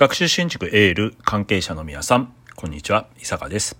[0.00, 3.76] 学習新築エール関係者の皆さん、こんにちは、伊坂です。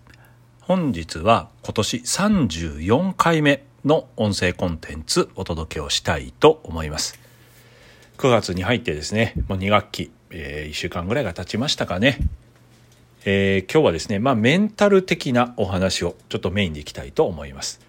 [0.60, 7.18] 本日は今年34回目の音声コンテンツお届けをしたいと思います。
[8.18, 12.18] 9月に入ってですね、もう2学期、えー1週間ぐらいが経ちましたかね。
[13.24, 17.80] えー今日はですね、まあメンタル的なお話をちょっとメインでいきたいと思います。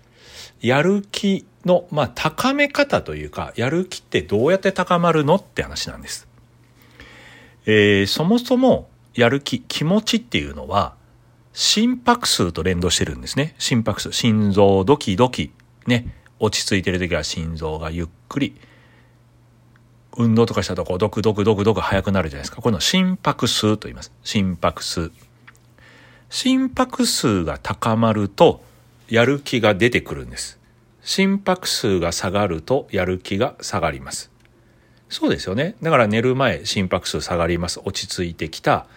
[0.62, 6.31] やる気の、まあ高め方というか、やる気ってどうやって高まるのって話なんです。
[7.66, 10.96] えーそもそもやる気、気持ちっていうのは、
[11.54, 13.56] 心拍数と連動してるんですね。
[13.58, 15.52] 心拍数、心臓ドキドキ、
[15.86, 18.56] ね、落ち着いてる時は心臓がゆっくり、
[20.18, 22.62] 運動とかしたとこうドクドクドクドク速くなるじゃないですか。
[22.62, 24.12] この心拍数と言います。
[24.24, 25.12] 心拍数。
[26.30, 28.64] 心拍数が高まると、
[29.10, 30.58] やる気が出てくるんです。
[31.04, 34.32] 心拍数が下がると、やる気が下がります。
[35.12, 35.76] そうですよね。
[35.84, 37.82] だから寝る前、心拍数下がります。
[37.84, 38.88] 落ち着いてきた。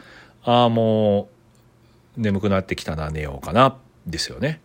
[0.45, 1.29] ああ、も
[2.17, 4.61] う、眠くなってきたな、寝ようかな、ですよね。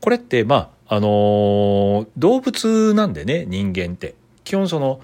[0.00, 4.14] これって、まあ、あのー動物なんでね、人間って。
[4.42, 5.00] 基本その、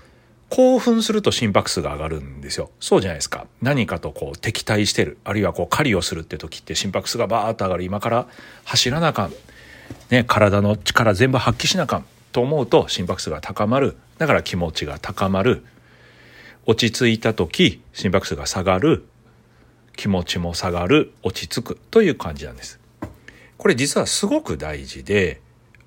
[0.51, 2.71] 興奮すると心拍数が上がるんですよ。
[2.81, 3.47] そうじゃないですか。
[3.63, 5.19] 何かとこう敵対してる。
[5.25, 7.85] あるいはこう狩りをするって時って心拍数がバーッと上がる。
[7.85, 8.27] 今から
[8.65, 9.33] 走らなあかん。
[10.11, 12.07] ね、体の力全部発揮しなあかん。
[12.33, 13.97] と思うと心拍数が高まる。
[14.19, 15.65] だから気持ちが高まる。
[16.67, 19.05] 落ち着いた時、心拍数が下がる。
[19.97, 21.13] 気持ちも下がる。
[21.23, 21.79] 落ち着く。
[21.91, 22.81] という感じなんです。
[23.59, 25.41] これ実はすごく大事で、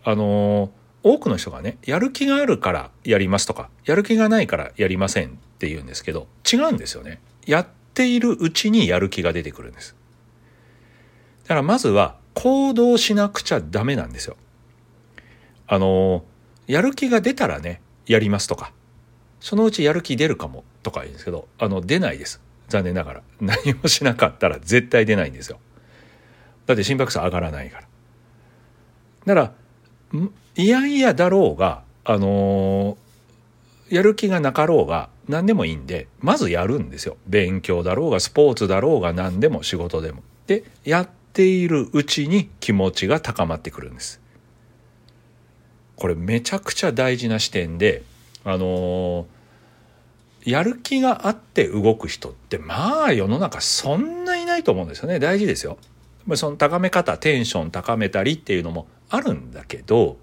[0.04, 0.72] あの
[1.04, 7.20] 多くの人がね、やる気があるからやりますとか、やる気がないからやりませんって言うんですけど、違うんですよね。
[7.46, 9.96] やっているうちにやる気が出てくるんです。
[11.44, 14.38] だからまずは行動しなくちゃダメなんですよ。
[15.68, 16.24] あの
[16.68, 18.72] やる気が出たらね、やりますとか、
[19.40, 22.42] そのうちやる気出るかもとか言うんですけど、あの、出ないです。
[22.70, 23.22] 残念ながら。
[23.40, 25.60] 何もしなかったら絶対出ないんですよ。
[26.66, 27.78] だって心拍数上がらないか
[29.26, 29.36] ら。
[29.36, 29.54] だか
[30.14, 33.08] ら、んいやいやだろうが、あのー
[33.90, 37.18] やる気がなかろうが何でもいいんで、まずやるんですよ。
[37.28, 40.24] 勉強だろうが、スポーツだろうが何でも仕事でも。
[40.46, 44.22] で、やっているうちに気持ちが高まってくるんです。
[45.98, 48.04] これめちゃくちゃ大事な視点で、
[48.46, 49.26] あのー
[50.48, 55.20] やる気があって動く人ってまあ世の中そんないないと思うんですよね。
[55.20, 55.78] 大事ですよ。
[56.36, 60.18] その高め方、テンション高めたりっていうのもあるんだけど、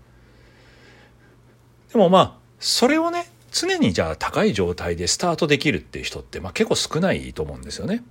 [1.93, 8.03] でもまあ、それをね、常にじゃあ高い状態でスタートできるっていう人ってまあ結構少ないと思うんですよね。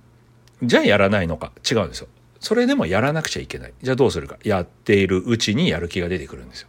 [0.62, 2.06] じゃあやらないのか違うんですよ。
[2.38, 3.72] それでもやらなくちゃいけない。
[3.82, 4.38] じゃあどうするか。
[4.44, 6.68] やっているうちにやる気が出てくるんですよ。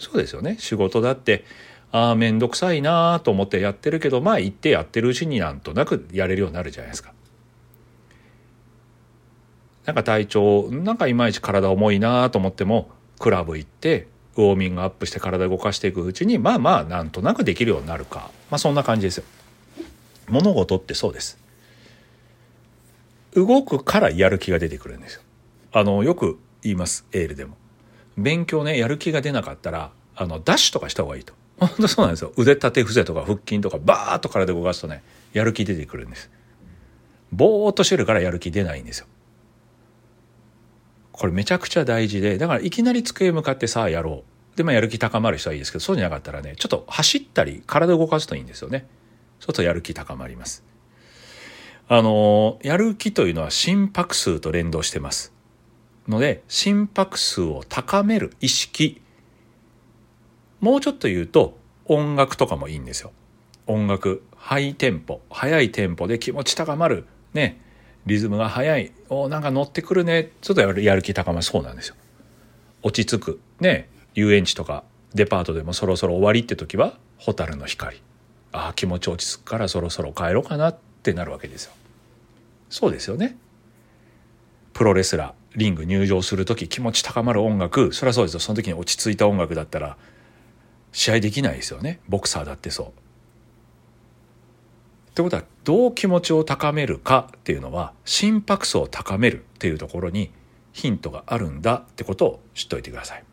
[0.00, 0.56] そうですよね。
[0.58, 1.44] 仕事だって、
[1.92, 7.12] ああ、めんどくさいなと思ってやってるけど、まあ行ってやってるうちになんとなくやれるようになるじゃないですか。
[9.84, 18.30] なんか体調、なんかいまいち体重いなと思っても、クラブ行って、ウォーミングアップして体動かしていくうちに、まあまあ、なんとなくできるようになるか。
[18.50, 19.24] まあそんな感じですよ。
[20.28, 21.38] 物事ってそうです。
[23.34, 25.22] 動くからやる気が出てくるんですよ。
[25.72, 27.56] あの、よく言います、エールでも。
[28.22, 31.34] 勉強ね、やる気が出なかったら、あの、ダッシュとかした方がいいと。
[31.58, 32.32] 本当そうなんですよ。
[32.36, 36.30] 腕立て伏せとか腹筋とかバーッと体動かすとね、やる気出てくるんです。
[37.32, 39.06] ぼーっとしてるからやる気出ないんですよ。
[41.12, 44.56] これめちゃくちゃ大事で、だからいきなり机向かってさあやろう。
[44.56, 48.86] で、まあやる気高まる人はいいですけど、そうじゃなかったらね、ちょっと走ったり体動かすといいんですよね。
[49.38, 50.64] そうするとやる気高まります。
[51.88, 55.32] あのやる気というのは心拍数と連動してます。
[56.10, 59.00] ので、心拍数を高める意識。
[60.60, 63.12] もうちょっと言うと、音楽とかもいいんですよ。
[63.66, 67.06] 音楽、ハイテンポ、速いテンポで気持ち高まる。
[67.32, 67.60] ね。
[68.06, 68.92] リズムが速い。
[69.08, 70.32] おなんか乗ってくるね。
[70.40, 71.42] ちょっとやる気高まる。
[71.42, 71.94] そうなんですよ。
[72.82, 73.40] 落ち着く。
[73.60, 73.88] ね。
[74.14, 74.84] 遊園地とか
[75.14, 78.02] デパートでもそろそろ終わりって時は、ホタルの光。
[78.52, 81.72] ああ、気持ち落ち着くからそろそろ帰ろうかなってなるわけですよ。
[82.68, 83.36] そうですよね。
[84.72, 88.40] プロレスラー、リング入場する時気持ち高まる音楽、そりゃそうですよ。
[88.40, 89.96] その時に落ち着いた音楽だったら、
[90.92, 92.00] 試合できないですよね。
[92.08, 92.86] ボクサーだってそう。
[95.10, 100.30] ってことはどう気持ちを高めるかっていうのは心拍数を高めるっていうところに
[100.72, 103.24] ヒントがあるんだってことを知っておいてください。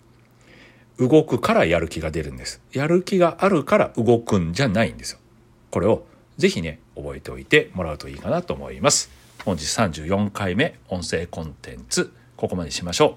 [0.98, 2.62] 動くからやる気が出るんです。
[2.74, 5.20] やる気があるから動くんじゃないんですよ。
[5.70, 6.06] これを
[6.38, 9.12] ぜひね、覚えておいてもらうといいかなと思います。
[9.48, 13.16] 本日34回目音声コンテンツ、ここまでしましょう。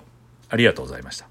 [0.49, 1.30] ありがとうございました。